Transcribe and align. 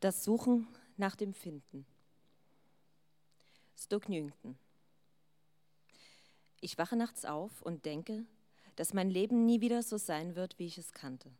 Das 0.00 0.22
Suchen 0.22 0.68
nach 0.96 1.16
dem 1.16 1.34
Finden. 1.34 1.84
Stoke 3.76 4.08
Newington. 4.08 4.56
Ich 6.60 6.78
wache 6.78 6.94
nachts 6.94 7.24
auf 7.24 7.62
und 7.62 7.84
denke, 7.84 8.24
dass 8.76 8.94
mein 8.94 9.10
Leben 9.10 9.44
nie 9.44 9.60
wieder 9.60 9.82
so 9.82 9.96
sein 9.96 10.36
wird, 10.36 10.56
wie 10.60 10.66
ich 10.66 10.78
es 10.78 10.92
kannte. 10.92 11.32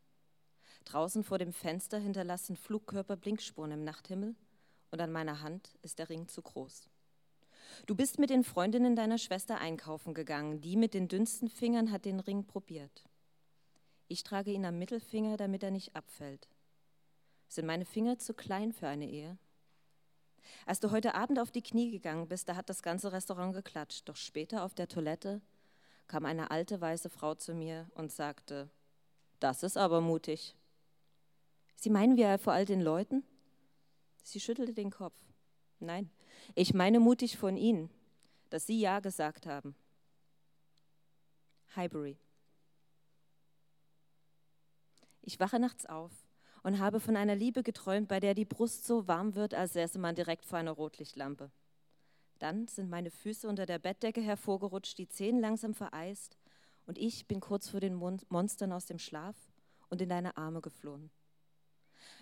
Draußen 0.87 1.23
vor 1.23 1.39
dem 1.39 1.53
Fenster 1.53 1.99
hinterlassen 1.99 2.57
Flugkörper 2.57 3.17
Blinkspuren 3.17 3.71
im 3.71 3.85
Nachthimmel 3.85 4.35
und 4.91 5.01
an 5.01 5.13
meiner 5.13 5.41
Hand 5.41 5.79
ist 5.83 6.01
der 6.01 6.09
Ring 6.09 6.27
zu 6.27 6.43
groß. 6.43 6.89
Du 7.87 7.95
bist 7.95 8.19
mit 8.19 8.31
den 8.31 8.43
Freundinnen 8.43 8.97
deiner 8.97 9.19
Schwester 9.19 9.59
einkaufen 9.59 10.15
gegangen. 10.15 10.61
Die 10.61 10.77
mit 10.77 10.95
den 10.95 11.07
dünnsten 11.07 11.49
Fingern 11.49 11.93
hat 11.93 12.05
den 12.05 12.19
Ring 12.19 12.45
probiert. 12.45 13.05
Ich 14.09 14.25
trage 14.25 14.51
ihn 14.51 14.65
am 14.65 14.81
Mittelfinger, 14.81 15.37
damit 15.37 15.63
er 15.63 15.71
nicht 15.71 15.95
abfällt. 15.95 16.49
Sind 17.49 17.67
meine 17.67 17.87
Finger 17.87 18.19
zu 18.19 18.35
klein 18.35 18.73
für 18.73 18.89
eine 18.89 19.09
Ehe? 19.09 19.39
Als 20.67 20.81
du 20.81 20.91
heute 20.91 21.15
Abend 21.15 21.39
auf 21.39 21.51
die 21.51 21.63
Knie 21.63 21.91
gegangen 21.91 22.29
bist, 22.29 22.49
da 22.49 22.57
hat 22.57 22.69
das 22.69 22.83
ganze 22.83 23.13
Restaurant 23.13 23.55
geklatscht. 23.55 24.09
Doch 24.09 24.17
später 24.17 24.65
auf 24.65 24.75
der 24.75 24.89
Toilette 24.89 25.41
kam 26.07 26.27
eine 26.27 26.51
alte 26.51 26.81
weiße 26.81 27.09
Frau 27.09 27.35
zu 27.35 27.55
mir 27.55 27.91
und 27.95 28.13
sagte, 28.13 28.71
das 29.41 29.63
ist 29.63 29.77
aber 29.77 30.01
mutig. 30.01 30.57
Sie 31.75 31.91
meinen 31.91 32.17
wir 32.17 32.39
vor 32.39 32.53
all 32.53 32.65
den 32.65 32.83
Leuten? 32.83 33.25
Sie 34.23 34.41
schüttelte 34.41 34.75
den 34.75 34.91
Kopf. 34.91 35.17
Nein, 35.81 36.11
ich 36.55 36.75
meine 36.75 37.01
mutig 37.01 37.39
von 37.39 37.57
Ihnen, 37.57 37.89
dass 38.51 38.67
Sie 38.67 38.79
Ja 38.79 39.01
gesagt 39.01 39.47
haben. 39.47 39.75
Highbury. 41.77 42.19
Ich 45.23 45.39
wache 45.39 45.59
nachts 45.59 45.87
auf 45.87 46.28
und 46.69 46.81
habe 46.81 47.01
von 47.01 47.17
einer 47.17 47.35
Liebe 47.35 47.63
geträumt, 47.63 48.09
bei 48.09 48.21
der 48.21 48.35
die 48.35 48.45
Brust 48.45 48.87
so 48.87 49.09
warm 49.09 49.35
wird, 49.35 49.55
als 49.55 49.73
säße 49.73 49.99
man 49.99 50.15
direkt 50.15 50.45
vor 50.45 50.59
einer 50.59 50.73
Rotlichtlampe. 50.73 51.51
Dann 52.39 52.69
sind 52.69 52.91
meine 52.91 53.11
Füße 53.11 53.49
unter 53.49 53.65
der 53.65 53.79
Bettdecke 53.79 54.21
hervorgerutscht, 54.21 54.99
die 54.99 55.09
Zehen 55.09 55.41
langsam 55.41 55.73
vereist 55.73 56.37
und 56.85 56.99
ich 56.99 57.27
bin 57.27 57.41
kurz 57.41 57.71
vor 57.71 57.81
den 57.81 57.95
Monstern 57.95 58.73
aus 58.73 58.85
dem 58.85 58.99
Schlaf 58.99 59.35
und 59.89 60.03
in 60.03 60.11
deine 60.11 60.37
Arme 60.37 60.61
geflohen. 60.61 61.11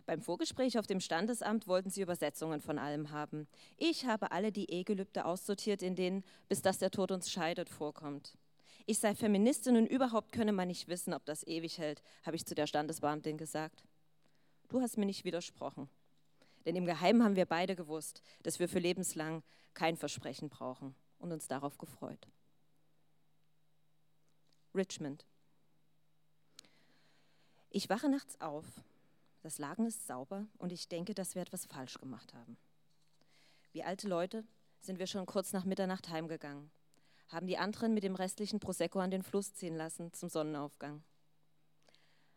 Beim 0.07 0.23
Vorgespräch 0.23 0.79
auf 0.79 0.87
dem 0.87 1.01
Standesamt 1.01 1.67
wollten 1.67 1.91
sie 1.91 2.03
Übersetzungen 2.03 2.61
von 2.61 2.79
allem 2.79 3.11
haben. 3.11 3.48
Ich 3.77 4.07
habe 4.07 4.31
alle 4.31 4.53
die 4.53 4.70
Ehegelübde 4.70 5.25
aussortiert, 5.25 5.83
in 5.83 5.97
denen 5.97 6.23
bis 6.48 6.63
dass 6.63 6.79
der 6.79 6.92
Tod 6.92 7.11
uns 7.11 7.33
scheidet 7.33 7.69
vorkommt. 7.69 8.39
Ich 8.87 9.01
sei 9.01 9.17
Feministin 9.17 9.77
und 9.77 9.87
überhaupt 9.87 10.31
könne 10.31 10.53
man 10.53 10.69
nicht 10.69 10.87
wissen, 10.87 11.15
ob 11.15 11.25
das 11.25 11.45
ewig 11.48 11.79
hält, 11.79 12.01
habe 12.25 12.37
ich 12.37 12.47
zu 12.47 12.55
der 12.55 12.69
Standesbeamtin 12.69 13.39
gesagt. 13.39 13.83
Du 14.69 14.81
hast 14.81 14.97
mir 14.97 15.06
nicht 15.06 15.25
widersprochen. 15.25 15.89
Denn 16.64 16.75
im 16.75 16.84
Geheimen 16.84 17.22
haben 17.22 17.36
wir 17.36 17.47
beide 17.47 17.77
gewusst, 17.77 18.22
dass 18.42 18.59
wir 18.59 18.69
für 18.69 18.81
lebenslang 18.81 19.42
kein 19.75 19.97
Versprechen 19.97 20.48
brauchen 20.48 20.97
und 21.19 21.33
uns 21.33 21.47
darauf 21.47 21.78
gefreut. 21.78 22.27
Richmond. 24.75 25.25
Ich 27.70 27.89
wache 27.89 28.08
nachts 28.08 28.41
auf, 28.41 28.64
das 29.42 29.58
Lagen 29.58 29.86
ist 29.86 30.06
sauber 30.06 30.47
und 30.58 30.73
ich 30.73 30.89
denke, 30.89 31.14
dass 31.14 31.34
wir 31.34 31.42
etwas 31.42 31.67
falsch 31.67 31.98
gemacht 31.98 32.34
haben. 32.34 32.56
Wie 33.73 33.84
alte 33.84 34.08
Leute 34.08 34.45
sind 34.80 34.98
wir 34.98 35.06
schon 35.06 35.27
kurz 35.27 35.53
nach 35.53 35.64
Mitternacht 35.64 36.08
heimgegangen, 36.08 36.70
haben 37.28 37.47
die 37.47 37.58
anderen 37.58 37.95
mit 37.95 38.03
dem 38.03 38.14
restlichen 38.14 38.61
Prosecco 38.61 38.98
an 38.98 39.11
den 39.11 39.23
Fluss 39.23 39.55
ziehen 39.55 39.77
lassen 39.77 40.12
zum 40.12 40.28
Sonnenaufgang. 40.28 41.03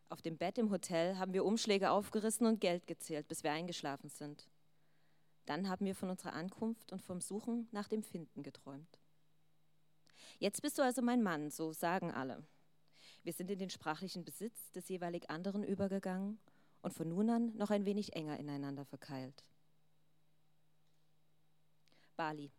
Auf 0.10 0.24
dem 0.24 0.38
Bett 0.38 0.58
im 0.58 0.72
Hotel 0.72 1.18
haben 1.18 1.34
wir 1.34 1.46
Umschläge 1.46 1.92
aufgerissen 1.92 2.48
und 2.48 2.60
Geld 2.60 2.88
gezählt, 2.88 3.28
bis 3.28 3.44
wir 3.44 3.52
eingeschlafen 3.52 4.10
sind. 4.10 4.50
Dann 5.46 5.70
haben 5.70 5.86
wir 5.86 5.96
von 5.96 6.10
unserer 6.10 6.34
Ankunft 6.34 6.92
und 6.92 7.02
vom 7.02 7.22
Suchen 7.22 7.68
nach 7.72 7.88
dem 7.88 8.02
Finden 8.02 8.42
geträumt. 8.42 9.00
Jetzt 10.40 10.62
bist 10.62 10.78
du 10.80 10.84
also 10.84 11.02
mein 11.02 11.22
Mann, 11.22 11.52
so 11.52 11.74
sagen 11.74 12.12
alle. 12.12 12.44
Wir 13.24 13.34
sind 13.34 13.52
in 13.52 13.60
den 13.60 13.70
sprachlichen 13.70 14.24
Besitz 14.24 14.72
des 14.72 14.90
jeweilig 14.90 15.30
anderen 15.30 15.64
übergegangen 15.64 16.40
und 16.82 16.94
von 16.94 17.10
nun 17.10 17.30
an 17.30 17.56
noch 17.56 17.70
ein 17.70 17.86
wenig 17.86 18.14
enger 18.14 18.40
ineinander 18.40 18.86
verkeilt. 18.86 19.46
Bali. 22.16 22.52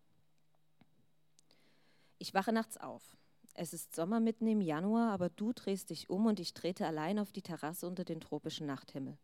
Ich 2.19 2.33
wache 2.33 2.53
nachts 2.53 2.77
auf. 2.77 3.17
Es 3.63 3.75
ist 3.75 3.95
Sommer 3.95 4.21
mitten 4.21 4.47
im 4.47 4.63
Januar, 4.63 5.11
aber 5.11 5.29
du 5.29 5.53
drehst 5.53 5.91
dich 5.91 6.09
um 6.09 6.25
und 6.25 6.41
ich 6.41 6.55
trete 6.55 6.87
allein 6.87 7.19
auf 7.19 7.31
die 7.31 7.43
Terrasse 7.43 7.87
unter 7.87 8.05
den 8.05 8.19
tropischen 8.19 8.67
Nachthimmel. 8.67 9.19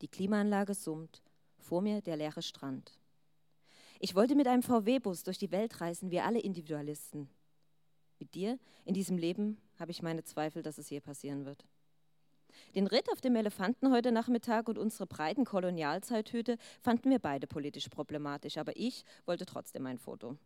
Die 0.00 0.08
Klimaanlage 0.08 0.74
summt, 0.74 1.22
vor 1.58 1.80
mir 1.80 2.00
der 2.00 2.16
leere 2.16 2.42
Strand. 2.42 2.98
Ich 4.00 4.16
wollte 4.16 4.34
mit 4.34 4.48
einem 4.48 4.64
VW-Bus 4.64 5.22
durch 5.22 5.38
die 5.38 5.52
Welt 5.52 5.80
reisen, 5.80 6.10
wir 6.10 6.24
alle 6.24 6.40
Individualisten. 6.40 7.28
Mit 8.18 8.34
dir 8.34 8.58
in 8.84 8.94
diesem 8.94 9.16
Leben 9.16 9.58
habe 9.78 9.92
ich 9.92 10.02
meine 10.02 10.24
Zweifel, 10.24 10.64
dass 10.64 10.78
es 10.78 10.90
je 10.90 10.98
passieren 10.98 11.44
wird. 11.44 11.64
Den 12.74 12.88
Ritt 12.88 13.12
auf 13.12 13.20
dem 13.20 13.36
Elefanten 13.36 13.92
heute 13.92 14.10
Nachmittag 14.10 14.66
und 14.66 14.76
unsere 14.76 15.06
breiten 15.06 15.44
Kolonialzeithüte 15.44 16.58
fanden 16.80 17.10
wir 17.10 17.20
beide 17.20 17.46
politisch 17.46 17.88
problematisch, 17.90 18.58
aber 18.58 18.76
ich 18.76 19.04
wollte 19.24 19.46
trotzdem 19.46 19.86
ein 19.86 19.98
Foto. 19.98 20.36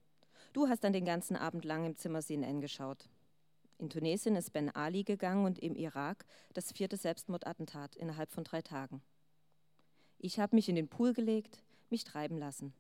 Du 0.57 0.71
hast 0.71 0.85
dann 0.85 0.95
den 0.95 1.05
ganzen 1.05 1.37
Abend 1.37 1.67
lang 1.67 1.85
im 1.85 1.97
Zimmer 1.97 2.23
CNN 2.23 2.63
geschaut. 2.63 3.11
In 3.77 3.91
Tunesien 3.91 4.37
ist 4.37 4.55
Ben 4.55 4.75
Ali 4.75 5.05
gegangen 5.05 5.45
und 5.45 5.59
im 5.59 5.75
Irak 5.75 6.25
das 6.55 6.73
vierte 6.73 6.97
Selbstmordattentat 6.97 7.95
innerhalb 7.95 8.31
von 8.33 8.43
drei 8.43 8.63
Tagen. 8.63 9.03
Ich 10.17 10.41
habe 10.41 10.57
mich 10.57 10.71
in 10.71 10.75
den 10.75 10.89
Pool 10.89 11.13
gelegt, 11.13 11.63
mich 11.91 12.05
treiben 12.05 12.39
lassen. 12.39 12.73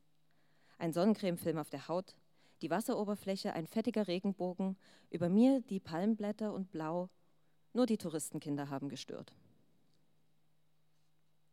Ein 0.78 0.94
Sonnencremefilm 0.94 1.58
auf 1.58 1.68
der 1.68 1.86
Haut, 1.86 2.16
die 2.62 2.70
Wasseroberfläche, 2.70 3.52
ein 3.52 3.66
fettiger 3.66 4.08
Regenbogen, 4.08 4.78
über 5.10 5.28
mir 5.28 5.60
die 5.60 5.78
Palmblätter 5.78 6.54
und 6.54 6.72
Blau. 6.72 7.10
Nur 7.74 7.84
die 7.84 7.98
Touristenkinder 7.98 8.70
haben 8.70 8.88
gestört. 8.88 9.34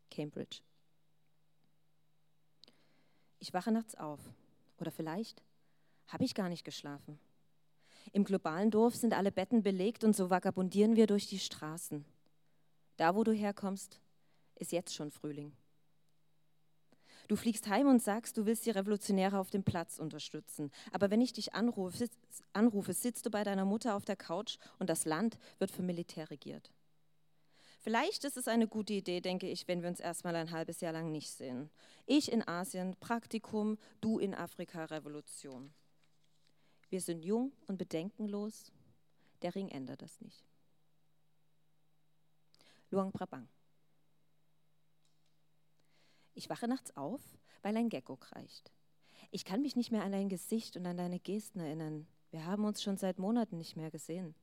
Cambridge. 0.09 0.62
Ich 3.39 3.53
wache 3.53 3.73
nachts 3.73 3.95
auf. 3.95 4.22
Oder 4.79 4.89
vielleicht 4.89 5.44
habe 6.08 6.24
ich 6.24 6.36
gar 6.36 6.50
nicht 6.50 6.64
geschlafen. 6.64 7.19
Im 8.12 8.24
globalen 8.24 8.69
Dorf 8.72 8.96
sind 8.96 9.14
alle 9.14 9.31
Betten 9.31 9.64
belegt 9.64 10.03
und 10.03 10.16
so 10.16 10.30
vagabundieren 10.30 10.96
wir 10.96 11.08
durch 11.08 11.28
die 11.28 11.40
Straßen. 11.40 12.06
Da, 12.97 13.16
wo 13.16 13.24
du 13.24 13.31
herkommst, 13.31 14.00
ist 14.56 14.72
jetzt 14.72 14.94
schon 14.94 15.12
Frühling. 15.12 15.53
Du 17.28 17.36
fliegst 17.38 17.68
heim 17.68 17.88
und 17.88 18.03
sagst, 18.03 18.38
du 18.38 18.46
willst 18.46 18.66
die 18.66 18.72
Revolutionäre 18.72 19.40
auf 19.40 19.50
dem 19.50 19.63
Platz 19.63 19.97
unterstützen. 19.97 20.72
Aber 20.92 21.09
wenn 21.09 21.22
ich 21.22 21.31
dich 21.31 21.53
anrufe, 21.53 22.09
anrufe, 22.52 22.94
sitzt 22.94 23.25
du 23.25 23.31
bei 23.31 23.44
deiner 23.44 23.66
Mutter 23.66 23.96
auf 23.96 24.06
der 24.06 24.18
Couch 24.18 24.58
und 24.78 24.90
das 24.90 25.06
Land 25.06 25.38
wird 25.58 25.72
vom 25.72 25.86
Militär 25.86 26.30
regiert. 26.30 26.72
Vielleicht 27.80 28.24
ist 28.24 28.38
es 28.38 28.47
eine 28.47 28.68
gute 28.68 28.94
Idee, 28.94 29.19
denke 29.19 29.50
ich, 29.50 29.68
wenn 29.68 29.81
wir 29.81 29.90
uns 29.90 30.00
erstmal 30.00 30.36
ein 30.36 30.52
halbes 30.52 30.80
Jahr 30.80 30.94
lang 30.94 31.12
nicht 31.12 31.31
sehen. 31.31 31.69
Ich 32.06 32.31
in 32.31 32.46
Asien, 32.47 32.96
Praktikum, 33.00 33.78
du 34.00 34.19
in 34.19 34.34
Afrika, 34.34 34.86
Revolution. 34.86 35.74
Wir 36.94 37.02
sind 37.02 37.26
jung 37.26 37.52
und 37.66 37.80
bedenkenlos. 37.80 38.72
Der 39.42 39.56
Ring 39.56 39.68
ändert 39.70 40.04
das 40.04 40.22
nicht. 40.22 40.46
Luang 42.92 43.12
Prabang. 43.12 43.50
Ich 46.36 46.52
wache 46.52 46.68
nachts 46.68 46.96
auf, 46.96 47.20
weil 47.64 47.76
ein 47.78 47.90
Gecko 47.90 48.16
kreicht. 48.16 48.72
Ich 49.31 49.44
kann 49.44 49.64
mich 49.64 49.76
nicht 49.76 49.92
mehr 49.92 50.04
an 50.04 50.12
dein 50.12 50.30
Gesicht 50.30 50.78
und 50.78 50.86
an 50.86 50.98
deine 50.98 51.20
Gesten 51.20 51.62
erinnern. 51.62 52.06
Wir 52.30 52.46
haben 52.46 52.64
uns 52.64 52.84
schon 52.84 52.98
seit 52.98 53.18
Monaten 53.18 53.58
nicht 53.58 53.75
mehr 53.75 53.90
gesehen. 53.90 54.36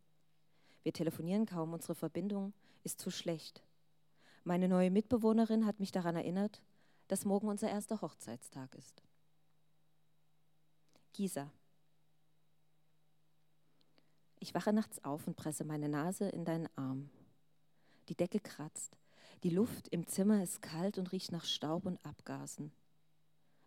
Wir 0.82 0.93
telefonieren 0.93 1.47
kaum, 1.47 1.72
unsere 1.72 1.94
Verbindung 1.94 2.53
ist 2.82 2.99
zu 2.99 3.12
schlecht. 3.12 3.62
Meine 4.43 4.67
neue 4.67 4.91
Mitbewohnerin 4.91 5.67
hat 5.67 5.78
mich 5.78 5.93
daran 5.93 6.17
erinnert, 6.17 6.61
dass 7.06 7.25
morgen 7.25 7.47
unser 7.47 7.70
erster 7.70 8.00
Hochzeitstag 8.00 8.75
ist. 8.75 9.05
Gisa. 11.12 11.53
Ich 14.50 14.55
wache 14.56 14.73
nachts 14.73 15.05
auf 15.05 15.29
und 15.29 15.37
presse 15.37 15.62
meine 15.62 15.88
Nase 15.88 16.29
in 16.29 16.44
deinen 16.44 16.69
Arm. 16.75 17.08
Die 18.08 18.17
Decke 18.17 18.41
kratzt. 18.41 18.99
Die 19.44 19.50
Luft 19.50 19.87
im 19.87 20.08
Zimmer 20.08 20.43
ist 20.43 20.61
kalt 20.61 20.99
und 20.99 21.12
riecht 21.12 21.31
nach 21.31 21.44
Staub 21.44 21.87
und 21.87 22.05
Abgasen. 22.05 22.73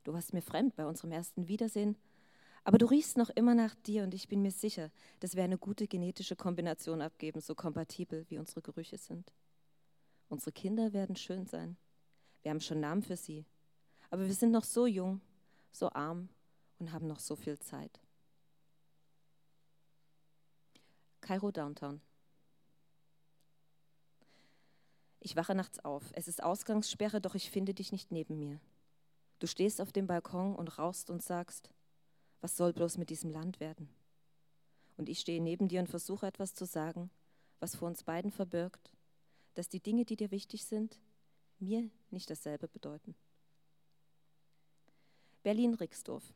Du 0.03 0.11
warst 0.11 0.33
mir 0.33 0.41
fremd 0.41 0.75
bei 0.75 0.85
unserem 0.85 1.13
ersten 1.13 1.47
Wiedersehen, 1.47 1.95
aber 2.65 2.77
du 2.79 2.85
riechst 2.85 3.15
noch 3.15 3.29
immer 3.29 3.55
nach 3.55 3.75
dir 3.75 4.03
und 4.03 4.13
ich 4.13 4.27
bin 4.27 4.41
mir 4.41 4.51
sicher, 4.51 4.91
dass 5.21 5.37
wir 5.37 5.45
eine 5.45 5.57
gute 5.57 5.87
genetische 5.87 6.35
Kombination 6.35 7.01
abgeben, 7.01 7.39
so 7.39 7.55
kompatibel 7.55 8.25
wie 8.27 8.37
unsere 8.37 8.61
Gerüche 8.61 8.97
sind. 8.97 9.31
Unsere 10.27 10.51
Kinder 10.51 10.91
werden 10.91 11.15
schön 11.15 11.45
sein. 11.45 11.77
Wir 12.41 12.51
haben 12.51 12.59
schon 12.59 12.81
Namen 12.81 13.03
für 13.03 13.15
sie. 13.15 13.45
Aber 14.09 14.25
wir 14.25 14.33
sind 14.33 14.51
noch 14.51 14.65
so 14.65 14.85
jung, 14.85 15.21
so 15.71 15.89
arm 15.91 16.27
und 16.77 16.91
haben 16.91 17.07
noch 17.07 17.21
so 17.21 17.37
viel 17.37 17.57
Zeit. 17.57 18.02
Kairo 21.23 21.51
Downtown. 21.51 22.01
Ich 25.21 25.37
wache 25.37 25.55
nachts 25.55 25.79
auf. 25.79 26.03
Es 26.13 26.27
ist 26.27 26.43
Ausgangssperre, 26.43 27.21
doch 27.21 27.33
ich 27.33 27.49
finde 27.49 27.73
dich 27.73 27.93
nicht 27.93 28.11
neben 28.11 28.37
mir. 28.37 28.59
Du 29.39 29.47
stehst 29.47 29.79
auf 29.79 29.93
dem 29.93 30.05
Balkon 30.05 30.53
und 30.53 30.77
rauchst 30.77 31.09
und 31.09 31.23
sagst, 31.23 31.69
was 32.41 32.57
soll 32.57 32.73
bloß 32.73 32.97
mit 32.97 33.09
diesem 33.09 33.31
Land 33.31 33.61
werden? 33.61 33.87
Und 34.97 35.07
ich 35.07 35.21
stehe 35.21 35.41
neben 35.41 35.69
dir 35.69 35.79
und 35.79 35.87
versuche 35.87 36.27
etwas 36.27 36.53
zu 36.53 36.65
sagen, 36.65 37.09
was 37.59 37.77
vor 37.77 37.87
uns 37.87 38.03
beiden 38.03 38.31
verbirgt, 38.31 38.91
dass 39.53 39.69
die 39.69 39.79
Dinge, 39.79 40.03
die 40.03 40.17
dir 40.17 40.29
wichtig 40.29 40.65
sind, 40.65 40.99
mir 41.57 41.89
nicht 42.09 42.29
dasselbe 42.29 42.67
bedeuten. 42.67 43.15
Berlin-Rixdorf. 45.43 46.33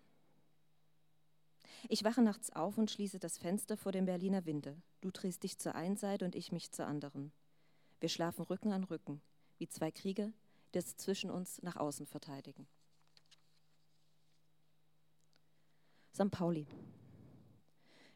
Ich 1.90 2.04
wache 2.04 2.22
nachts 2.22 2.52
auf 2.52 2.78
und 2.78 2.92
schließe 2.92 3.20
das 3.20 3.38
Fenster 3.38 3.78
vor 3.78 3.92
dem 3.92 4.06
Berliner 4.06 4.46
Winde. 4.46 4.76
Du 5.02 5.12
drehst 5.12 5.44
dich 5.44 5.58
zur 5.58 5.76
einen 5.76 5.98
Seite 5.98 6.26
und 6.26 6.36
ich 6.36 6.52
mich 6.52 6.72
zur 6.72 6.88
anderen. 6.88 7.32
Wir 8.00 8.10
schlafen 8.10 8.44
Rücken 8.44 8.72
an 8.72 8.84
Rücken, 8.84 9.22
wie 9.58 9.68
zwei 9.68 9.92
Krieger, 9.92 10.32
die 10.74 10.80
es 10.80 10.98
zwischen 10.98 11.30
uns 11.30 11.62
nach 11.62 11.76
außen 11.76 12.06
verteidigen. 12.06 12.68
St. 16.14 16.32
Pauli. 16.32 16.68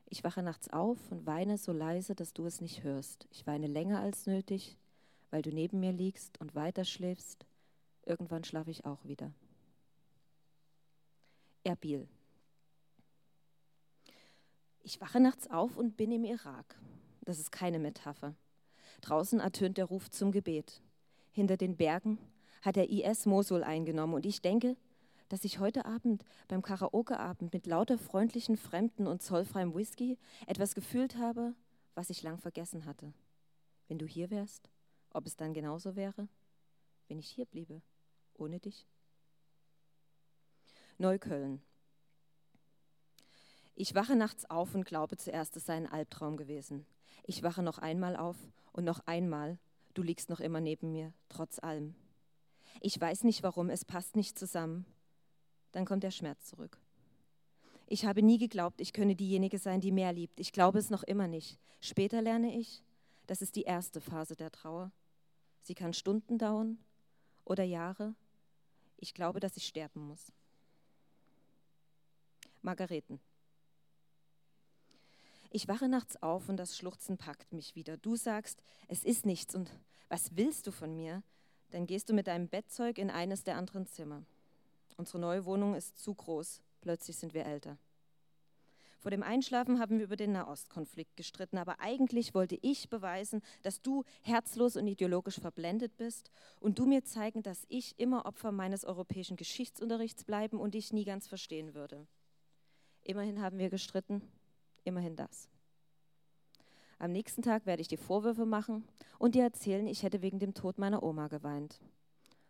Ich 0.06 0.24
wache 0.24 0.44
nachts 0.44 0.70
auf 0.70 0.98
und 1.12 1.26
weine 1.26 1.58
so 1.58 1.72
leise, 1.72 2.16
dass 2.16 2.34
du 2.34 2.46
es 2.46 2.60
nicht 2.60 2.84
hörst. 2.84 3.28
Ich 3.32 3.48
weine 3.48 3.68
länger 3.68 4.00
als 4.00 4.26
nötig, 4.26 4.78
weil 5.30 5.42
du 5.42 5.52
neben 5.52 5.80
mir 5.80 5.92
liegst 5.92 6.42
und 6.42 6.54
weiter 6.54 6.84
schläfst. 6.84 7.46
Irgendwann 8.06 8.44
schlafe 8.44 8.72
ich 8.72 8.86
auch 8.86 9.06
wieder. 9.06 9.34
Erbil. 11.64 12.10
Ich 14.84 15.00
wache 15.00 15.20
nachts 15.20 15.50
auf 15.50 15.78
und 15.78 15.96
bin 15.96 16.12
im 16.12 16.24
Irak. 16.24 16.80
Das 17.22 17.40
ist 17.40 17.52
keine 17.52 17.80
Metapher. 17.80 18.36
Draußen 19.02 19.40
ertönt 19.40 19.78
der 19.78 19.86
Ruf 19.86 20.10
zum 20.10 20.32
Gebet. 20.32 20.82
Hinter 21.32 21.58
den 21.58 21.78
Bergen 21.78 22.18
hat 22.62 22.76
der 22.76 22.90
IS 22.90 23.26
Mosul 23.26 23.64
eingenommen 23.64 24.16
und 24.16 24.26
ich 24.26 24.42
denke, 24.42 24.76
dass 25.30 25.46
ich 25.46 25.60
heute 25.60 25.86
Abend 25.86 26.26
beim 26.48 26.62
Karaokeabend 26.62 27.54
mit 27.54 27.66
lauter 27.68 27.98
freundlichen 27.98 28.58
Fremden 28.58 29.08
und 29.08 29.22
zollfreiem 29.22 29.74
Whisky 29.74 30.18
etwas 30.46 30.76
gefühlt 30.76 31.16
habe, 31.16 31.54
was 31.96 32.10
ich 32.10 32.24
lang 32.24 32.38
vergessen 32.38 32.86
hatte. 32.86 33.14
Wenn 33.88 33.98
du 33.98 34.06
hier 34.06 34.30
wärst, 34.30 34.70
ob 35.12 35.26
es 35.26 35.36
dann 35.36 35.54
genauso 35.54 35.96
wäre, 35.96 36.28
wenn 37.08 37.20
ich 37.20 37.30
hier 37.30 37.46
bliebe, 37.46 37.82
ohne 38.34 38.60
dich? 38.60 38.88
Neukölln. 40.98 41.62
Ich 43.82 43.96
wache 43.96 44.16
nachts 44.16 44.48
auf 44.48 44.76
und 44.76 44.86
glaube 44.86 45.18
zuerst, 45.18 45.58
es 45.58 45.66
sei 45.66 45.74
ein 45.74 45.88
Albtraum 45.88 46.38
gewesen. 46.38 46.86
Ich 47.24 47.42
wache 47.42 47.64
noch 47.64 47.80
einmal 47.80 48.16
auf 48.16 48.38
und 48.74 48.84
noch 48.84 49.00
einmal, 49.08 49.58
du 49.96 50.04
liegst 50.04 50.30
noch 50.30 50.40
immer 50.40 50.62
neben 50.62 50.92
mir, 50.92 51.16
trotz 51.30 51.58
allem. 51.58 51.96
Ich 52.80 53.02
weiß 53.02 53.24
nicht 53.24 53.42
warum, 53.42 53.72
es 53.72 53.84
passt 53.84 54.16
nicht 54.16 54.38
zusammen. 54.38 54.86
Dann 55.72 55.86
kommt 55.86 56.04
der 56.04 56.12
Schmerz 56.12 56.46
zurück. 56.46 56.78
Ich 57.88 58.06
habe 58.06 58.22
nie 58.22 58.38
geglaubt, 58.38 58.82
ich 58.82 58.94
könne 58.94 59.16
diejenige 59.16 59.58
sein, 59.58 59.82
die 59.82 59.92
mehr 59.92 60.14
liebt. 60.14 60.40
Ich 60.40 60.52
glaube 60.52 60.78
es 60.78 60.92
noch 60.92 61.02
immer 61.02 61.28
nicht. 61.28 61.58
Später 61.80 62.22
lerne 62.22 62.56
ich, 62.56 62.84
das 63.26 63.42
ist 63.42 63.56
die 63.56 63.64
erste 63.64 64.00
Phase 64.00 64.36
der 64.36 64.52
Trauer. 64.52 64.92
Sie 65.64 65.74
kann 65.74 65.94
Stunden 65.94 66.38
dauern 66.38 66.78
oder 67.46 67.64
Jahre. 67.64 68.14
Ich 68.98 69.16
glaube, 69.16 69.40
dass 69.40 69.58
ich 69.58 69.66
sterben 69.66 70.06
muss. 70.06 70.32
Margareten. 72.62 73.20
Ich 75.54 75.68
wache 75.68 75.90
nachts 75.90 76.16
auf 76.24 76.48
und 76.48 76.56
das 76.56 76.78
Schluchzen 76.78 77.18
packt 77.18 77.52
mich 77.52 77.76
wieder. 77.76 77.98
Du 77.98 78.16
sagst, 78.16 78.64
es 78.88 79.04
ist 79.04 79.26
nichts 79.26 79.54
und 79.54 79.70
was 80.08 80.38
willst 80.38 80.66
du 80.66 80.72
von 80.72 80.96
mir? 80.96 81.24
Dann 81.72 81.88
gehst 81.88 82.10
du 82.10 82.14
mit 82.14 82.28
deinem 82.28 82.48
Bettzeug 82.48 82.98
in 82.98 83.10
eines 83.10 83.44
der 83.44 83.58
anderen 83.58 83.86
Zimmer. 83.86 84.24
Unsere 84.96 85.20
neue 85.20 85.44
Wohnung 85.44 85.76
ist 85.76 85.98
zu 85.98 86.14
groß. 86.16 86.62
Plötzlich 86.80 87.18
sind 87.18 87.34
wir 87.34 87.46
älter. 87.46 87.78
Vor 89.00 89.12
dem 89.12 89.24
Einschlafen 89.24 89.80
haben 89.80 89.98
wir 89.98 90.06
über 90.06 90.16
den 90.16 90.32
Nahostkonflikt 90.32 91.18
gestritten, 91.18 91.58
aber 91.58 91.82
eigentlich 91.82 92.34
wollte 92.34 92.58
ich 92.62 92.90
beweisen, 92.90 93.42
dass 93.62 93.82
du 93.82 94.06
herzlos 94.22 94.78
und 94.78 94.88
ideologisch 94.88 95.40
verblendet 95.40 95.98
bist 95.98 96.32
und 96.62 96.80
du 96.80 96.86
mir 96.86 97.04
zeigen, 97.04 97.44
dass 97.44 97.66
ich 97.68 98.00
immer 98.00 98.26
Opfer 98.26 98.54
meines 98.54 98.86
europäischen 98.86 99.36
Geschichtsunterrichts 99.36 100.24
bleiben 100.24 100.60
und 100.60 100.76
dich 100.76 100.94
nie 100.94 101.04
ganz 101.04 101.28
verstehen 101.28 101.74
würde. 101.74 102.08
Immerhin 103.02 103.42
haben 103.42 103.58
wir 103.58 103.70
gestritten 103.70 104.22
Immerhin 104.84 105.16
das. 105.16 105.50
Am 107.00 107.12
nächsten 107.12 107.42
Tag 107.42 107.66
werde 107.66 107.82
ich 107.82 107.88
dir 107.88 107.98
Vorwürfe 107.98 108.46
machen 108.46 108.84
und 109.18 109.34
dir 109.34 109.44
erzählen, 109.44 109.88
ich 109.88 110.04
hätte 110.04 110.22
wegen 110.22 110.40
dem 110.40 110.54
Tod 110.54 110.78
meiner 110.78 111.02
Oma 111.02 111.28
geweint. 111.28 111.82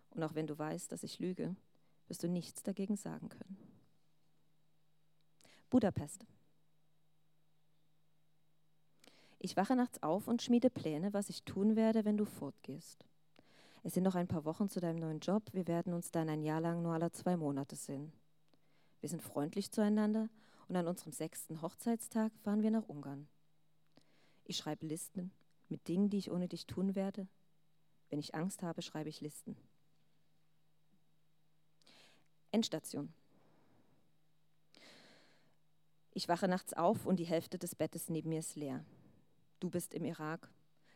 Und 0.09 0.23
auch 0.23 0.35
wenn 0.35 0.47
du 0.47 0.57
weißt, 0.57 0.91
dass 0.91 1.03
ich 1.03 1.19
lüge, 1.19 1.55
wirst 2.07 2.23
du 2.23 2.27
nichts 2.27 2.61
dagegen 2.61 2.97
sagen 2.97 3.29
können. 3.29 3.57
Budapest. 5.69 6.25
Ich 9.39 9.55
wache 9.55 9.75
nachts 9.75 10.03
auf 10.03 10.27
und 10.27 10.41
schmiede 10.41 10.69
Pläne, 10.69 11.13
was 11.13 11.29
ich 11.29 11.43
tun 11.43 11.75
werde, 11.77 12.03
wenn 12.03 12.17
du 12.17 12.25
fortgehst. 12.25 13.05
Es 13.83 13.93
sind 13.93 14.03
noch 14.03 14.15
ein 14.15 14.27
paar 14.27 14.45
Wochen 14.45 14.69
zu 14.69 14.79
deinem 14.79 14.99
neuen 14.99 15.19
Job. 15.19 15.43
Wir 15.53 15.65
werden 15.67 15.93
uns 15.93 16.11
dann 16.11 16.29
ein 16.29 16.43
Jahr 16.43 16.61
lang 16.61 16.81
nur 16.81 16.93
alle 16.93 17.11
zwei 17.11 17.37
Monate 17.37 17.75
sehen. 17.75 18.11
Wir 18.99 19.09
sind 19.09 19.23
freundlich 19.23 19.71
zueinander 19.71 20.29
und 20.71 20.77
an 20.77 20.87
unserem 20.87 21.11
sechsten 21.11 21.61
Hochzeitstag 21.61 22.31
fahren 22.45 22.63
wir 22.63 22.71
nach 22.71 22.87
Ungarn. 22.87 23.27
Ich 24.45 24.55
schreibe 24.55 24.85
Listen 24.85 25.33
mit 25.67 25.85
Dingen, 25.89 26.09
die 26.09 26.17
ich 26.17 26.31
ohne 26.31 26.47
dich 26.47 26.65
tun 26.65 26.95
werde. 26.95 27.27
Wenn 28.09 28.19
ich 28.19 28.35
Angst 28.35 28.63
habe, 28.63 28.81
schreibe 28.81 29.09
ich 29.09 29.19
Listen. 29.19 29.57
Endstation. 32.51 33.13
Ich 36.13 36.29
wache 36.29 36.47
nachts 36.47 36.71
auf 36.71 37.05
und 37.05 37.17
die 37.17 37.25
Hälfte 37.25 37.57
des 37.57 37.75
Bettes 37.75 38.07
neben 38.07 38.29
mir 38.29 38.39
ist 38.39 38.55
leer. 38.55 38.85
Du 39.59 39.69
bist 39.69 39.93
im 39.93 40.05
Irak. 40.05 40.49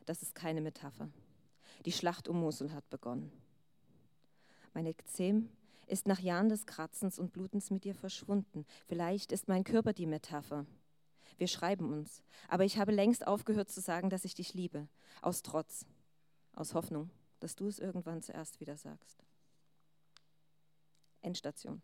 Das 0.06 0.22
ist 0.22 0.36
keine 0.36 0.62
Metapher. 0.62 1.10
Die 1.84 1.92
Schlacht 1.92 2.30
um 2.30 2.40
Mosul 2.40 2.72
hat 2.72 2.90
begonnen. 2.90 3.30
Meine 4.74 4.92
Ekzem 4.92 5.50
ist 5.88 6.08
nach 6.08 6.20
Jahren 6.20 6.50
des 6.50 6.66
Kratzens 6.66 7.20
und 7.20 7.32
Blutens 7.32 7.70
mit 7.70 7.84
dir 7.84 7.96
verschwunden. 7.96 8.66
Vielleicht 8.88 9.32
ist 9.32 9.48
mein 9.48 9.64
Körper 9.64 9.94
die 9.94 10.08
Metapher. 10.08 10.66
Wir 11.38 11.48
schreiben 11.48 11.92
uns, 11.92 12.24
aber 12.48 12.64
ich 12.64 12.78
habe 12.78 12.92
längst 12.92 13.28
aufgehört 13.28 13.70
zu 13.70 13.82
sagen, 13.82 14.10
dass 14.10 14.26
ich 14.26 14.36
dich 14.36 14.54
liebe, 14.54 14.88
aus 15.22 15.42
Trotz, 15.42 15.86
aus 16.54 16.74
Hoffnung, 16.74 17.10
dass 17.40 17.56
du 17.56 17.68
es 17.68 17.80
irgendwann 17.80 18.22
zuerst 18.22 18.60
wieder 18.60 18.78
sagst. 18.78 19.24
Endstation. 21.22 21.82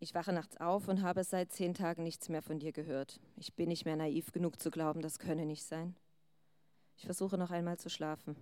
Ich 0.00 0.14
wache 0.14 0.32
nachts 0.32 0.56
auf 0.58 0.86
und 0.86 1.02
habe 1.02 1.24
seit 1.24 1.52
zehn 1.52 1.74
Tagen 1.74 2.04
nichts 2.04 2.28
mehr 2.28 2.42
von 2.42 2.60
dir 2.60 2.72
gehört. 2.72 3.18
Ich 3.36 3.54
bin 3.54 3.68
nicht 3.68 3.84
mehr 3.84 3.96
naiv 3.96 4.30
genug 4.30 4.60
zu 4.60 4.70
glauben, 4.70 5.00
das 5.00 5.18
könne 5.18 5.44
nicht 5.44 5.64
sein. 5.64 5.96
Ich 6.96 7.04
versuche 7.04 7.36
noch 7.36 7.50
einmal 7.50 7.78
zu 7.78 7.88
schlafen. 7.88 8.36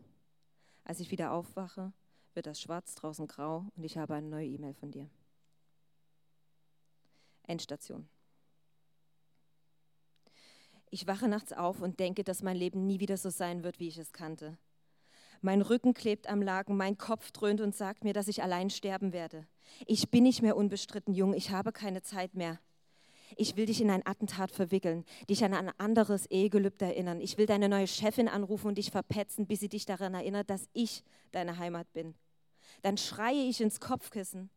Als 0.85 1.01
ich 1.01 1.11
wieder 1.11 1.33
aufwache, 1.33 1.93
wird 2.37 2.47
das 2.47 2.61
schwarz, 2.61 2.95
draußen 2.95 3.27
grau 3.27 3.65
und 3.77 3.85
ich 3.85 3.99
habe 3.99 4.15
eine 4.15 4.29
neue 4.29 4.47
E-Mail 4.47 4.75
von 4.75 4.91
dir. 4.91 5.09
Endstation. 7.45 8.09
Ich 10.91 11.07
wache 11.07 11.29
nachts 11.29 11.53
auf 11.53 11.81
und 11.81 11.99
denke, 11.99 12.23
dass 12.23 12.43
mein 12.43 12.57
Leben 12.57 12.87
nie 12.87 13.01
wieder 13.01 13.17
so 13.17 13.31
sein 13.31 13.65
wird, 13.65 13.81
wie 13.81 13.89
ich 13.89 13.99
es 13.99 14.13
kannte. 14.13 14.57
Mein 15.41 15.61
Rücken 15.61 15.95
klebt 15.95 16.29
am 16.29 16.41
Laken, 16.41 16.77
mein 16.77 16.97
Kopf 16.97 17.31
dröhnt 17.33 17.61
und 17.61 17.75
sagt 17.75 18.05
mir, 18.05 18.13
dass 18.13 18.29
ich 18.29 18.43
allein 18.43 18.71
sterben 18.71 19.13
werde. 19.13 19.47
Ich 19.87 20.11
bin 20.11 20.23
nicht 20.23 20.43
mehr 20.43 20.57
unbestritten 20.57 21.13
jung, 21.13 21.35
ich 21.35 21.51
habe 21.51 21.73
keine 21.73 22.03
Zeit 22.03 22.35
mehr. 22.35 22.59
Ich 23.37 23.57
will 23.57 23.67
dich 23.67 23.81
in 23.81 23.91
ein 23.91 24.07
Attentat 24.07 24.53
verwickeln, 24.53 25.05
dich 25.29 25.45
an 25.45 25.53
ein 25.53 25.73
anderes 25.79 26.27
Ehegelübde 26.27 26.87
erinnern. 26.87 27.21
Ich 27.21 27.37
will 27.37 27.47
deine 27.47 27.69
neue 27.69 27.89
Chefin 27.89 28.29
anrufen 28.29 28.69
und 28.69 28.79
dich 28.79 28.91
verpetzen, 28.91 29.47
bis 29.47 29.61
sie 29.61 29.69
dich 29.69 29.85
daran 29.85 30.15
erinnert, 30.15 30.49
dass 30.49 30.69
ich 30.73 31.03
deine 31.33 31.59
Heimat 31.59 31.93
bin. 31.93 32.15
Dann 32.83 32.97
schreie 32.97 33.49
ich 33.49 33.61
ins 33.61 33.81
Kopfkissen, 33.81 34.51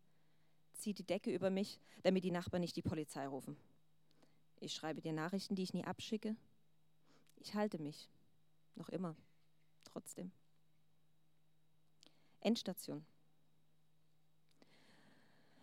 ziehe 0.73 0.93
die 0.93 1.05
Decke 1.05 1.31
über 1.31 1.49
mich, 1.49 1.79
damit 2.03 2.23
die 2.23 2.31
Nachbarn 2.31 2.61
nicht 2.61 2.75
die 2.75 2.81
Polizei 2.81 3.27
rufen. 3.27 3.57
Ich 4.59 4.73
schreibe 4.73 5.01
dir 5.01 5.13
Nachrichten, 5.13 5.55
die 5.55 5.63
ich 5.63 5.73
nie 5.73 5.85
abschicke. 5.85 6.35
Ich 7.37 7.55
halte 7.55 7.79
mich. 7.79 8.09
Noch 8.75 8.89
immer. 8.89 9.15
Trotzdem. 9.85 10.31
Endstation. 12.41 13.05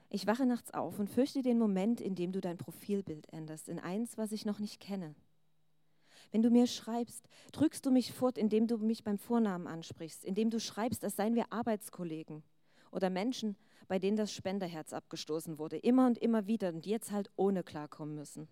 Ich 0.09 0.27
wache 0.27 0.47
nachts 0.47 0.73
auf 0.73 0.99
und 0.99 1.11
fürchte 1.11 1.43
den 1.43 1.59
Moment, 1.59 2.01
in 2.01 2.15
dem 2.15 2.33
du 2.33 2.41
dein 2.41 2.59
Profilbild 2.59 3.31
änderst, 3.33 3.69
in 3.69 3.79
eins, 3.79 4.17
was 4.17 4.33
ich 4.33 4.47
noch 4.47 4.59
nicht 4.59 4.81
kenne. 4.81 5.15
Wenn 6.33 6.43
du 6.43 6.51
mir 6.51 6.67
schreibst, 6.67 7.29
drückst 7.53 7.85
du 7.87 7.91
mich 7.91 8.13
fort, 8.13 8.39
indem 8.39 8.67
du 8.67 8.79
mich 8.79 9.05
beim 9.05 9.19
Vornamen 9.19 9.67
ansprichst, 9.67 10.25
indem 10.25 10.51
du 10.51 10.61
schreibst, 10.61 11.05
als 11.05 11.17
seien 11.17 11.35
wir 11.35 11.53
Arbeitskollegen 11.53 12.43
oder 12.91 13.11
Menschen, 13.11 13.57
bei 13.89 13.99
denen 13.99 14.17
das 14.17 14.33
Spenderherz 14.33 14.93
abgestoßen 14.93 15.59
wurde, 15.59 15.77
immer 15.77 16.07
und 16.07 16.19
immer 16.19 16.47
wieder 16.47 16.71
und 16.71 16.87
jetzt 16.87 17.13
halt 17.13 17.31
ohne 17.37 17.63
klarkommen 17.63 18.15
müssen. 18.15 18.49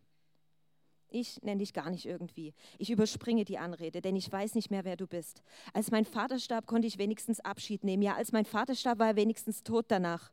Ich 1.09 1.41
nenne 1.43 1.61
dich 1.61 1.73
gar 1.73 1.91
nicht 1.91 2.07
irgendwie. 2.07 2.55
Ich 2.77 2.91
überspringe 2.91 3.45
die 3.45 3.59
Anrede, 3.59 4.01
denn 4.01 4.17
ich 4.17 4.31
weiß 4.31 4.57
nicht 4.57 4.71
mehr, 4.71 4.85
wer 4.85 4.97
du 4.97 5.07
bist. 5.07 5.43
Als 5.73 5.93
mein 5.93 6.05
Vater 6.05 6.41
starb, 6.41 6.67
konnte 6.67 6.89
ich 6.89 6.99
wenigstens 6.99 7.39
Abschied 7.39 7.85
nehmen. 7.85 8.03
Ja, 8.03 8.17
als 8.17 8.33
mein 8.33 8.45
Vater 8.45 8.75
starb, 8.75 8.99
war 8.99 9.09
er 9.09 9.17
wenigstens 9.17 9.63
tot 9.63 9.87
danach. 9.89 10.33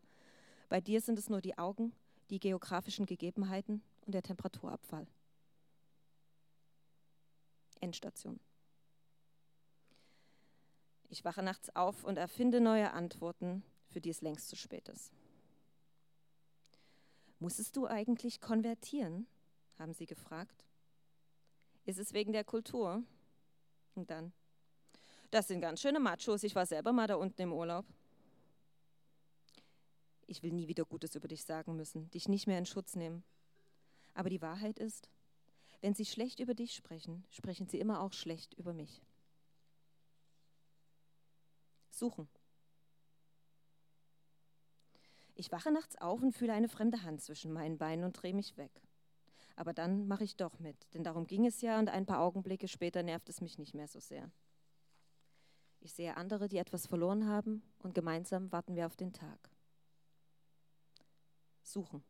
Bei 0.69 0.81
dir 0.81 0.99
sind 0.99 1.19
es 1.19 1.29
nur 1.29 1.41
die 1.41 1.57
Augen, 1.57 1.93
die 2.31 2.39
geografischen 2.39 3.05
Gegebenheiten 3.05 3.83
und 4.05 4.15
der 4.15 4.23
Temperaturabfall. 4.23 5.05
Endstation. 7.81 8.39
Ich 11.09 11.25
wache 11.25 11.43
nachts 11.43 11.75
auf 11.75 12.05
und 12.05 12.17
erfinde 12.17 12.61
neue 12.61 12.93
Antworten, 12.93 13.63
für 13.89 13.99
die 13.99 14.09
es 14.09 14.21
längst 14.21 14.47
zu 14.47 14.55
spät 14.55 14.87
ist. 14.87 15.11
Musstest 17.39 17.75
du 17.75 17.87
eigentlich 17.87 18.39
konvertieren? 18.39 19.27
haben 19.81 19.93
sie 19.93 20.05
gefragt. 20.05 20.63
Ist 21.85 21.99
es 21.99 22.13
wegen 22.13 22.31
der 22.31 22.43
Kultur? 22.43 23.03
Und 23.95 24.09
dann, 24.11 24.31
das 25.31 25.47
sind 25.47 25.59
ganz 25.59 25.81
schöne 25.81 25.99
Machos, 25.99 26.43
ich 26.43 26.55
war 26.55 26.65
selber 26.65 26.93
mal 26.93 27.07
da 27.07 27.15
unten 27.15 27.41
im 27.41 27.51
Urlaub. 27.51 27.85
Ich 30.27 30.43
will 30.43 30.53
nie 30.53 30.67
wieder 30.67 30.85
Gutes 30.85 31.15
über 31.15 31.27
dich 31.27 31.43
sagen 31.43 31.75
müssen, 31.75 32.09
dich 32.11 32.29
nicht 32.29 32.47
mehr 32.47 32.57
in 32.57 32.65
Schutz 32.65 32.95
nehmen. 32.95 33.23
Aber 34.13 34.29
die 34.29 34.41
Wahrheit 34.41 34.79
ist, 34.79 35.09
wenn 35.81 35.95
sie 35.95 36.05
schlecht 36.05 36.39
über 36.39 36.53
dich 36.53 36.75
sprechen, 36.75 37.25
sprechen 37.31 37.67
sie 37.67 37.79
immer 37.79 38.01
auch 38.01 38.13
schlecht 38.13 38.53
über 38.53 38.71
mich. 38.71 39.01
Suchen. 41.89 42.29
Ich 45.33 45.51
wache 45.51 45.71
nachts 45.71 45.95
auf 45.97 46.21
und 46.21 46.33
fühle 46.33 46.53
eine 46.53 46.69
fremde 46.69 47.01
Hand 47.01 47.21
zwischen 47.21 47.51
meinen 47.51 47.79
Beinen 47.79 48.05
und 48.05 48.13
drehe 48.13 48.33
mich 48.33 48.57
weg. 48.57 48.71
Aber 49.55 49.73
dann 49.73 50.07
mache 50.07 50.23
ich 50.23 50.37
doch 50.37 50.59
mit, 50.59 50.77
denn 50.93 51.03
darum 51.03 51.25
ging 51.25 51.45
es 51.45 51.61
ja 51.61 51.79
und 51.79 51.89
ein 51.89 52.05
paar 52.05 52.21
Augenblicke 52.21 52.67
später 52.67 53.03
nervt 53.03 53.27
es 53.29 53.41
mich 53.41 53.57
nicht 53.57 53.73
mehr 53.73 53.87
so 53.87 53.99
sehr. 53.99 54.31
Ich 55.79 55.93
sehe 55.93 56.15
andere, 56.15 56.47
die 56.47 56.57
etwas 56.57 56.85
verloren 56.85 57.27
haben 57.27 57.63
und 57.79 57.95
gemeinsam 57.95 58.51
warten 58.51 58.75
wir 58.75 58.85
auf 58.85 58.95
den 58.95 59.13
Tag. 59.13 59.49
Suchen. 61.63 62.03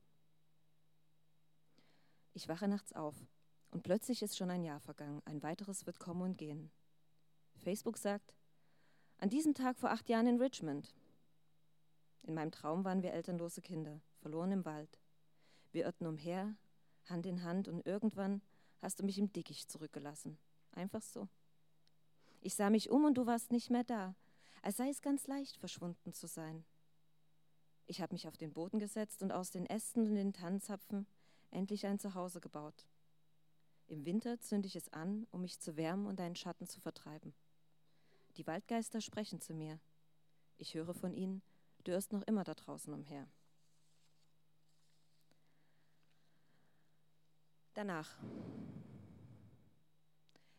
Ich 2.34 2.48
wache 2.48 2.68
nachts 2.68 2.94
auf 2.94 3.16
und 3.72 3.84
plötzlich 3.84 4.22
ist 4.22 4.38
schon 4.38 4.52
ein 4.52 4.64
Jahr 4.64 4.80
vergangen. 4.80 5.22
Ein 5.26 5.42
weiteres 5.42 5.86
wird 5.86 6.00
kommen 6.00 6.22
und 6.22 6.38
gehen. 6.38 6.72
Facebook 7.58 7.98
sagt, 7.98 8.36
an 9.18 9.30
diesem 9.30 9.54
Tag 9.54 9.78
vor 9.78 9.92
acht 9.92 10.10
Jahren 10.10 10.28
in 10.28 10.42
Richmond. 10.42 10.94
In 12.24 12.34
meinem 12.34 12.52
Traum 12.52 12.84
waren 12.84 13.02
wir 13.02 13.14
elternlose 13.14 13.62
Kinder, 13.62 14.02
verloren 14.20 14.52
im 14.52 14.66
Wald. 14.66 15.00
Wir 15.72 15.86
irrten 15.86 16.08
umher, 16.08 16.56
Hand 17.06 17.26
in 17.26 17.44
Hand, 17.44 17.68
und 17.68 17.86
irgendwann 17.86 18.42
hast 18.82 19.00
du 19.00 19.06
mich 19.06 19.18
im 19.18 19.32
Dickicht 19.32 19.72
zurückgelassen. 19.72 20.38
Einfach 20.72 21.02
so. 21.02 21.28
Ich 22.42 22.56
sah 22.56 22.70
mich 22.70 22.90
um 22.90 23.06
und 23.06 23.16
du 23.16 23.26
warst 23.26 23.52
nicht 23.52 23.70
mehr 23.70 23.84
da, 23.84 24.16
als 24.62 24.78
sei 24.78 24.90
es 24.90 25.02
ganz 25.02 25.28
leicht, 25.28 25.58
verschwunden 25.58 26.14
zu 26.14 26.28
sein. 26.28 26.66
Ich 27.86 28.02
habe 28.02 28.14
mich 28.14 28.28
auf 28.28 28.38
den 28.38 28.54
Boden 28.54 28.80
gesetzt 28.80 29.22
und 29.22 29.32
aus 29.32 29.52
den 29.52 29.66
Ästen 29.66 30.08
und 30.08 30.16
den 30.16 30.34
Tannenzapfen 30.34 31.08
endlich 31.52 31.86
ein 31.86 32.00
Zuhause 32.00 32.40
gebaut. 32.40 32.88
Im 33.92 34.06
Winter 34.06 34.40
zünde 34.40 34.68
ich 34.68 34.78
es 34.78 34.88
an, 34.94 35.28
um 35.32 35.42
mich 35.42 35.60
zu 35.60 35.76
wärmen 35.76 36.06
und 36.06 36.22
einen 36.22 36.38
Schatten 36.38 36.66
zu 36.66 36.80
vertreiben. 36.80 37.34
Die 38.38 38.48
Waldgeister 38.48 39.02
sprechen 39.02 39.42
zu 39.42 39.54
mir. 39.54 39.82
Ich 40.58 40.76
höre 40.76 40.94
von 40.94 41.14
ihnen, 41.14 41.42
du 41.84 41.92
irrst 41.92 42.14
noch 42.14 42.22
immer 42.22 42.46
da 42.46 42.54
draußen 42.54 42.94
umher. 42.94 43.28
Danach. 47.74 48.18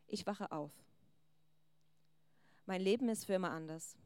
Ich 0.09 0.27
wache 0.27 0.53
auf. 0.53 0.73
Mein 2.67 2.83
Leben 2.83 3.09
ist 3.09 3.25
für 3.25 3.33
immer 3.33 3.53
anders. 3.53 3.97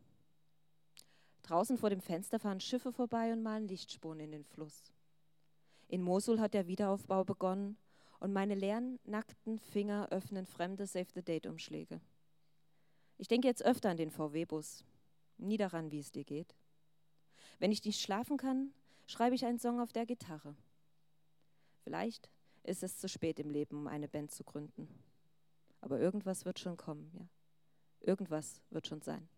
Draußen 1.43 1.79
vor 1.79 1.91
dem 1.91 2.01
Fenster 2.01 2.39
fahren 2.39 2.61
Schiffe 2.61 2.93
vorbei 2.93 3.33
und 3.33 3.43
malen 3.43 3.67
Lichtspuren 3.67 4.21
in 4.21 4.31
den 4.31 4.45
Fluss. 4.45 4.93
In 5.89 6.01
Mosul 6.01 6.39
hat 6.39 6.55
der 6.55 6.69
Wiederaufbau 6.69 7.25
begonnen 7.25 7.77
und 8.21 8.33
meine 8.33 8.55
leeren, 8.55 8.99
nackten 9.05 9.59
Finger 9.59 10.09
öffnen 10.11 10.47
fremde 10.47 10.87
Save-the-Date-Umschläge. 10.87 12.01
Ich 13.19 13.29
denke 13.29 13.49
jetzt 13.49 13.65
öfter 13.65 13.91
an 13.91 13.97
den 13.97 14.11
VW-Bus, 14.11 14.85
nie 15.39 15.57
daran, 15.57 15.91
wie 15.91 16.01
es 16.01 16.13
dir 16.13 16.25
geht. 16.25 16.55
Wenn 17.59 17.73
ich 17.73 17.85
nicht 17.85 18.01
schlafen 18.01 18.37
kann, 18.37 18.73
schreibe 19.07 19.35
ich 19.35 19.45
einen 19.45 19.59
Song 19.59 19.81
auf 19.81 19.93
der 19.93 20.07
Gitarre. 20.07 20.55
Vielleicht 21.85 22.31
ist 22.63 22.83
es 22.83 22.99
zu 22.99 23.09
spät 23.09 23.39
im 23.39 23.51
Leben, 23.51 23.77
um 23.77 23.87
eine 23.87 24.09
Band 24.09 24.33
zu 24.33 24.45
gründen. 24.45 24.89
Aber 25.81 26.01
irgendwas 26.01 26.45
wird 26.45 26.59
schon 26.59 26.77
kommen, 26.77 27.11
ja. 27.15 27.29
Irgendwas 28.01 28.61
wird 28.71 28.87
schon 28.87 29.01
sein. 29.01 29.29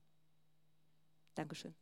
Dankeschön. 1.35 1.75